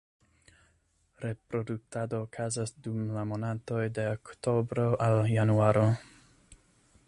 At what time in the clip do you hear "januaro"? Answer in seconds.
5.37-5.89